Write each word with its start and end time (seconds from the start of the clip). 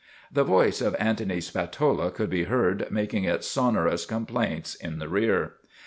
The 0.31 0.43
voice 0.43 0.81
of 0.81 0.95
Antony 0.97 1.39
Spatola 1.41 2.09
could 2.09 2.31
be 2.31 2.45
heard 2.45 2.89
mak 2.89 3.13
ing 3.13 3.25
its 3.25 3.45
sonorous 3.45 4.07
complaints 4.07 4.73
in 4.73 4.97
the 4.97 5.07
rear. 5.07 5.57